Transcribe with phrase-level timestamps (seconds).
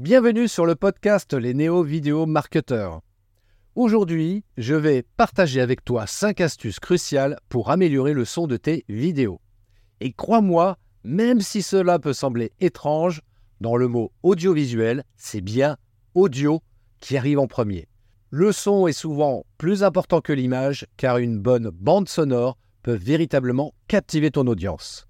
[0.00, 3.02] Bienvenue sur le podcast Les Néo Vidéo Marketeurs.
[3.74, 8.86] Aujourd'hui, je vais partager avec toi 5 astuces cruciales pour améliorer le son de tes
[8.88, 9.42] vidéos.
[10.00, 13.20] Et crois-moi, même si cela peut sembler étrange,
[13.60, 15.76] dans le mot audiovisuel, c'est bien
[16.14, 16.62] audio
[17.00, 17.86] qui arrive en premier.
[18.30, 23.74] Le son est souvent plus important que l'image car une bonne bande sonore peut véritablement
[23.86, 25.09] captiver ton audience.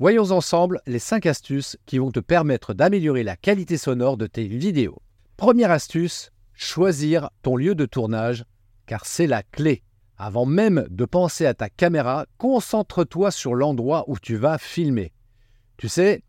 [0.00, 4.46] Voyons ensemble les 5 astuces qui vont te permettre d'améliorer la qualité sonore de tes
[4.46, 5.02] vidéos.
[5.36, 8.44] Première astuce, choisir ton lieu de tournage,
[8.86, 9.82] car c'est la clé.
[10.16, 15.12] Avant même de penser à ta caméra, concentre-toi sur l'endroit où tu vas filmer.
[15.78, 16.22] Tu sais,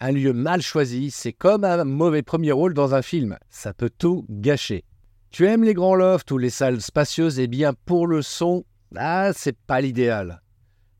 [0.00, 3.90] un lieu mal choisi, c'est comme un mauvais premier rôle dans un film, ça peut
[3.90, 4.84] tout gâcher.
[5.30, 8.64] Tu aimes les grands lofts ou les salles spacieuses, eh bien pour le son,
[8.96, 10.40] ah, c'est pas l'idéal.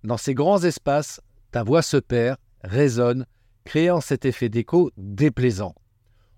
[0.04, 1.22] Dans ces grands espaces,
[1.52, 3.26] ta voix se perd, résonne,
[3.64, 5.74] créant cet effet d'écho déplaisant.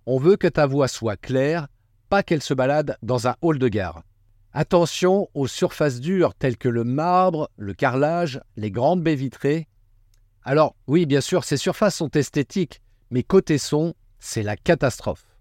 [0.06, 1.69] On veut que ta voix soit claire,
[2.11, 4.03] pas qu'elle se balade dans un hall de gare.
[4.53, 9.69] Attention aux surfaces dures telles que le marbre, le carrelage, les grandes baies vitrées.
[10.43, 15.39] Alors oui, bien sûr, ces surfaces sont esthétiques, mais côté son, c'est la catastrophe.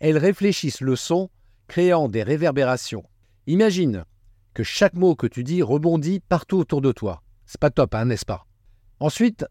[0.00, 1.30] Elles réfléchissent le son,
[1.66, 3.04] créant des réverbérations.
[3.46, 4.04] Imagine
[4.54, 7.22] que chaque mot que tu dis rebondit partout autour de toi.
[7.46, 8.47] C'est pas top, hein, n'est-ce pas?
[9.00, 9.46] Ensuite,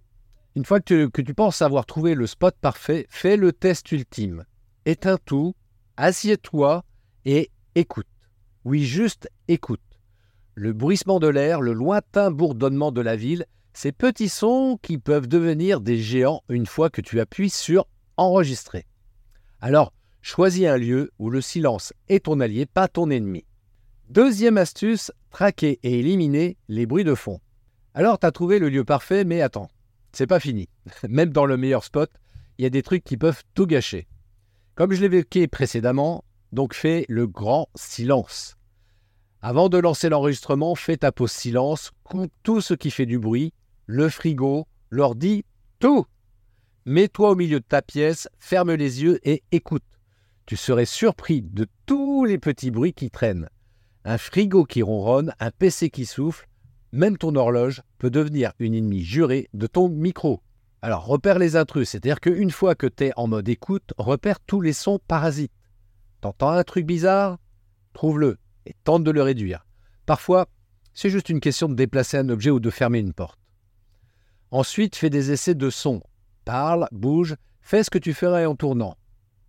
[0.56, 4.44] une fois que tu, penses avoir trouvé le spot parfait, fais le test ultime.
[4.86, 5.54] Éteins tout,
[5.96, 6.84] assieds-toi
[7.26, 8.08] et écoute.
[8.66, 9.80] Oui, juste écoute.
[10.56, 15.28] Le bruissement de l'air, le lointain bourdonnement de la ville, ces petits sons qui peuvent
[15.28, 17.86] devenir des géants une fois que tu appuies sur
[18.18, 18.88] enregistrer.
[19.62, 23.46] Alors, choisis un lieu où le silence est ton allié, pas ton ennemi.
[24.10, 27.40] Deuxième astuce, traquer et éliminer les bruits de fond.
[27.98, 29.72] Alors, tu trouvé le lieu parfait, mais attends,
[30.12, 30.70] c'est pas fini.
[31.10, 32.12] Même dans le meilleur spot,
[32.60, 34.06] il y a des trucs qui peuvent tout gâcher.
[34.76, 38.56] Comme je l'évoquais précédemment, donc fais le grand silence.
[39.42, 43.52] Avant de lancer l'enregistrement, fais ta pause silence, coupe tout ce qui fait du bruit,
[43.88, 45.44] le frigo, l'ordi,
[45.80, 46.06] tout.
[46.86, 49.82] Mets-toi au milieu de ta pièce, ferme les yeux et écoute.
[50.46, 53.50] Tu serais surpris de tous les petits bruits qui traînent.
[54.06, 56.48] Un frigo qui ronronne, un PC qui souffle,
[56.92, 60.42] même ton horloge peut devenir une ennemie jurée de ton micro.
[60.82, 64.62] Alors repère les intrus, c'est-à-dire qu'une fois que tu es en mode écoute, repère tous
[64.62, 65.52] les sons parasites.
[66.22, 67.38] T'entends un truc bizarre?
[67.94, 69.66] Trouve-le et tente de le réduire.
[70.06, 70.48] Parfois,
[70.94, 73.40] c'est juste une question de déplacer un objet ou de fermer une porte.
[74.52, 76.02] Ensuite, fais des essais de son.
[76.46, 78.96] Parle, bouge, fais ce que tu ferais en tournant.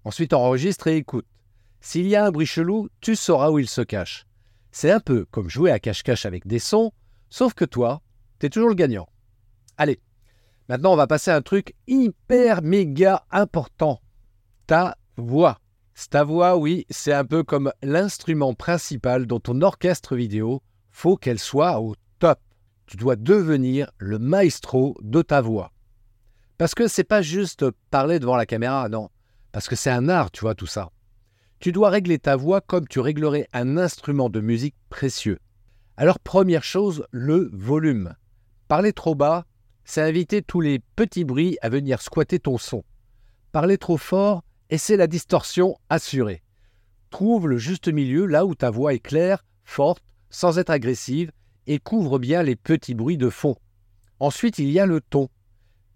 [0.05, 1.27] Ensuite, enregistre et écoute.
[1.81, 4.27] S'il y a un bruit chelou, tu sauras où il se cache.
[4.73, 6.93] C'est un peu comme jouer à cache-cache avec des sons,
[7.31, 8.03] Sauf que toi,
[8.39, 9.09] t'es toujours le gagnant.
[9.77, 10.01] Allez,
[10.69, 14.01] maintenant on va passer à un truc hyper méga important.
[14.67, 15.61] Ta voix.
[16.11, 20.63] Ta voix, oui, c'est un peu comme l'instrument principal dans ton orchestre vidéo.
[20.91, 22.39] Faut qu'elle soit au top.
[22.87, 25.73] Tu dois devenir le maestro de ta voix.
[26.57, 29.11] Parce que c'est pas juste parler devant la caméra, non.
[29.53, 30.91] Parce que c'est un art, tu vois, tout ça.
[31.59, 35.39] Tu dois régler ta voix comme tu réglerais un instrument de musique précieux.
[36.01, 38.15] Alors première chose, le volume.
[38.69, 39.47] Parler trop bas,
[39.85, 42.85] c'est inviter tous les petits bruits à venir squatter ton son.
[43.51, 46.45] Parler trop fort, et c'est la distorsion assurée.
[47.11, 51.33] Trouve le juste milieu là où ta voix est claire, forte, sans être agressive,
[51.67, 53.57] et couvre bien les petits bruits de fond.
[54.21, 55.29] Ensuite, il y a le ton.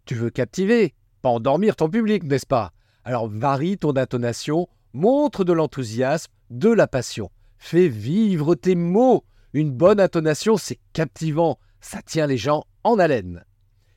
[0.04, 2.72] Tu veux captiver, pas endormir ton public, n'est-ce pas?
[3.04, 7.30] Alors varie ton intonation, montre de l'enthousiasme, de la passion.
[7.56, 9.22] Fais vivre tes mots,
[9.53, 13.45] une bonne intonation, c'est captivant, ça tient les gens en haleine.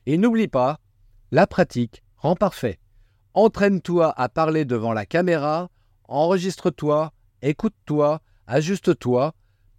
[0.06, 0.80] Et n'oublie pas,
[1.30, 2.78] la pratique rend parfait.
[3.34, 5.70] Entraîne-toi à parler devant la caméra,
[6.04, 7.12] enregistre-toi,
[7.42, 9.34] écoute-toi, ajuste-toi.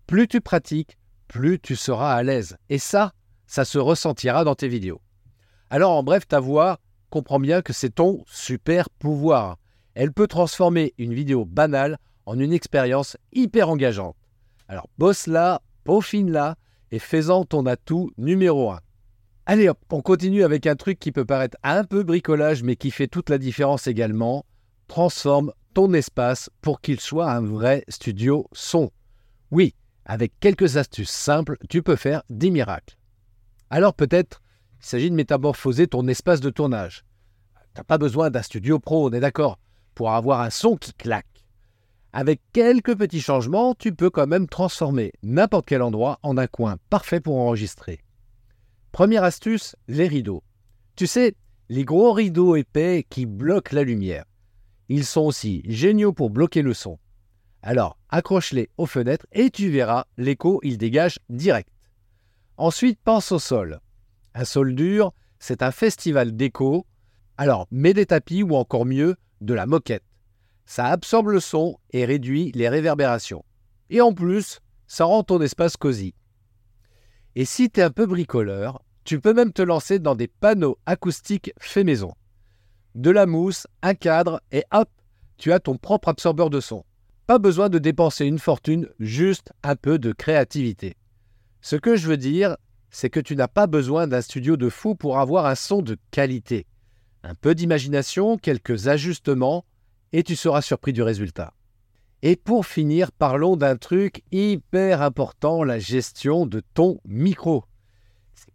[0.06, 0.98] Plus tu pratiques,
[1.28, 2.58] plus tu seras à l'aise.
[2.70, 3.14] Et ça,
[3.46, 5.02] ça se ressentira dans tes vidéos.
[5.70, 6.80] Alors en bref, ta voix,
[7.10, 9.58] comprends bien que c'est ton super pouvoir.
[9.96, 14.16] Elle peut transformer une vidéo banale en une expérience hyper engageante.
[14.68, 16.57] Alors bosse là, peaufine-la
[16.92, 18.80] et fais-en ton atout numéro 1.
[19.45, 23.07] Allez on continue avec un truc qui peut paraître un peu bricolage mais qui fait
[23.07, 24.45] toute la différence également.
[24.89, 28.92] Transforme ton espace pour qu'il soit un vrai studio son.
[29.50, 32.98] Oui, avec quelques astuces simples, tu peux faire des miracles.
[33.69, 34.42] Alors peut-être
[34.81, 37.06] il s'agit de métamorphoser ton espace de tournage.
[37.74, 39.57] Tu n'as pas besoin d'un studio pro, on est d'accord,
[39.95, 41.37] pour avoir un son qui claque.
[42.19, 46.78] Avec quelques petits changements, tu peux quand même transformer n'importe quel endroit en un coin
[46.90, 48.00] parfait pour enregistrer.
[48.92, 50.42] Première astuce, les rideaux.
[50.96, 51.36] Tu sais,
[51.69, 54.25] les gros rideaux épais qui bloquent la lumière.
[54.90, 56.98] Ils sont aussi géniaux pour bloquer le son.
[57.62, 61.69] Alors, accroche-les aux fenêtres et tu verras, l'écho, il dégage direct.
[62.58, 63.80] Ensuite, pense au sol.
[64.34, 66.88] Un sol dur, c'est un festival d'écho.
[67.38, 70.02] Alors, mets des tapis ou encore mieux, de la moquette.
[70.68, 73.46] Ça absorbe le son et réduit les réverbérations.
[73.90, 76.14] Et en plus, ça rend ton espace cosy.
[77.36, 80.78] Et si tu es un peu bricoleur, tu peux même te lancer dans des panneaux
[80.86, 82.14] acoustiques faits maison.
[82.96, 84.90] De la mousse, un cadre et hop,
[85.38, 86.84] tu as ton propre absorbeur de son.
[87.28, 90.98] Pas besoin de dépenser une fortune, juste un peu de créativité.
[91.62, 92.58] Ce que je veux dire,
[92.90, 95.98] c'est que tu n'as pas besoin d'un studio de fou pour avoir un son de
[96.12, 96.66] qualité.
[97.24, 99.64] Un peu d'imagination, quelques ajustements,
[100.13, 101.54] et tu seras surpris du résultat.
[102.24, 107.63] Et pour finir, parlons d'un truc hyper important, la gestion de ton micro.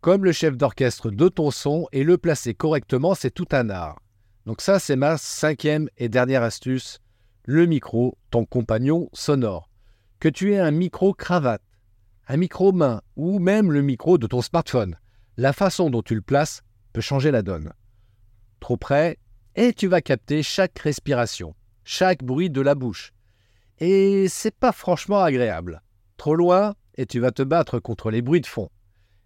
[0.00, 4.00] Comme le chef d'orchestre de ton son, et le placer correctement, c'est tout un art.
[4.46, 6.98] Donc ça, c'est ma cinquième et dernière astuce,
[7.44, 9.68] le micro, ton compagnon sonore.
[10.18, 11.62] Que tu aies un micro cravate,
[12.28, 14.96] un micro main ou même le micro de ton smartphone,
[15.36, 16.62] la façon dont tu le places
[16.92, 17.72] peut changer la donne.
[18.60, 19.18] Trop près,
[19.54, 21.54] et tu vas capter chaque respiration,
[21.84, 23.12] chaque bruit de la bouche.
[23.78, 25.82] Et c'est pas franchement agréable.
[26.16, 28.70] Trop loin, et tu vas te battre contre les bruits de fond.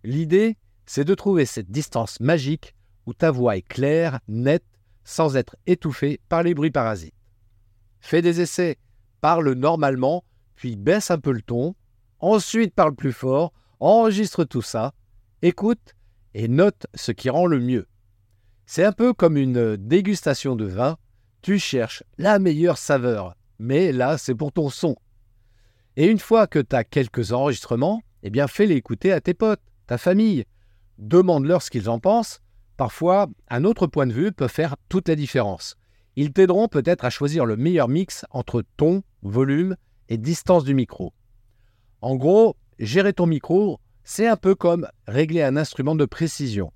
[0.04, 0.56] L'idée,
[0.86, 2.74] c'est de trouver cette distance magique
[3.06, 4.64] où ta voix est claire, nette,
[5.04, 7.14] sans être étouffée par les bruits parasites.
[8.00, 8.78] Fais des essais,
[9.20, 10.24] parle normalement,
[10.54, 11.74] puis baisse un peu le ton,
[12.18, 14.94] ensuite parle plus fort, enregistre tout ça,
[15.42, 15.94] écoute
[16.34, 17.86] et note ce qui rend le mieux.
[18.66, 20.98] C'est un peu comme une dégustation de vin.
[21.40, 24.96] Tu cherches la meilleure saveur, mais là, c'est pour ton son.
[25.96, 29.62] Et une fois que tu as quelques enregistrements, eh bien, fais-les écouter à tes potes,
[29.86, 30.44] ta famille.
[30.98, 32.40] Demande-leur ce qu'ils en pensent.
[32.76, 35.76] Parfois, un autre point de vue peut faire toute la différence.
[36.16, 39.76] Ils t'aideront peut-être à choisir le meilleur mix entre ton, volume
[40.08, 41.12] et distance du micro.
[42.00, 46.72] En gros, gérer ton micro, c'est un peu comme régler un instrument de précision.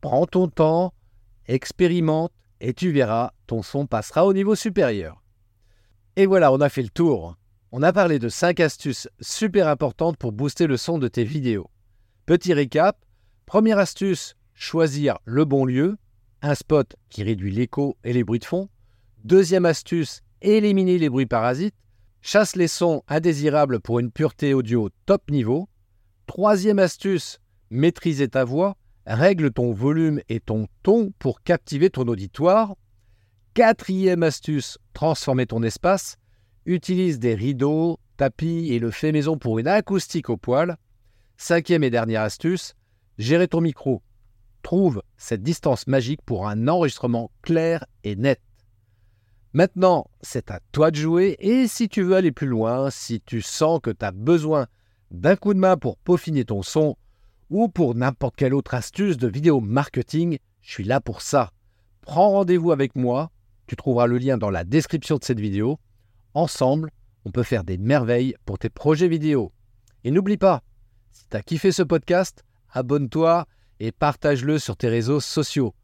[0.00, 0.92] Prends ton temps,
[1.50, 5.22] expérimente et tu verras, ton son passera au niveau supérieur.
[6.16, 7.36] Et voilà, on a fait le tour.
[7.72, 11.70] On a parlé de 5 astuces super importantes pour booster le son de tes vidéos.
[12.26, 12.98] Petit récap,
[13.46, 15.96] première astuce, choisir le bon lieu,
[16.42, 18.68] un spot qui réduit l'écho et les bruits de fond.
[19.24, 21.74] Deuxième astuce, éliminer les bruits parasites,
[22.22, 25.68] chasse les sons indésirables pour une pureté audio top niveau.
[26.26, 27.38] Troisième astuce,
[27.70, 28.76] maîtriser ta voix,
[29.10, 32.76] Règle ton volume et ton ton pour captiver ton auditoire.
[33.54, 36.16] Quatrième astuce, transformer ton espace.
[36.64, 40.76] Utilise des rideaux, tapis et le fait maison pour une acoustique au poil.
[41.36, 42.74] Cinquième et dernière astuce,
[43.18, 44.00] gérer ton micro.
[44.62, 48.40] Trouve cette distance magique pour un enregistrement clair et net.
[49.54, 53.42] Maintenant, c'est à toi de jouer et si tu veux aller plus loin, si tu
[53.42, 54.68] sens que tu as besoin
[55.10, 56.96] d'un coup de main pour peaufiner ton son,
[57.50, 61.50] ou pour n'importe quelle autre astuce de vidéo marketing, je suis là pour ça.
[62.00, 63.30] Prends rendez-vous avec moi,
[63.66, 65.78] tu trouveras le lien dans la description de cette vidéo.
[66.34, 66.90] Ensemble,
[67.24, 69.52] on peut faire des merveilles pour tes projets vidéo.
[70.04, 70.62] Et n'oublie pas,
[71.10, 73.46] si tu as kiffé ce podcast, abonne-toi
[73.80, 75.74] et partage-le sur tes réseaux sociaux.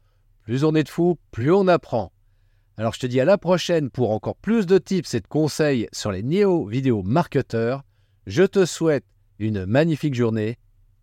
[0.43, 2.13] Plus on est de fous, plus on apprend.
[2.77, 5.87] Alors je te dis à la prochaine pour encore plus de tips et de conseils
[5.91, 7.83] sur les néo-vidéo marketeurs.
[8.25, 9.05] Je te souhaite
[9.39, 10.57] une magnifique journée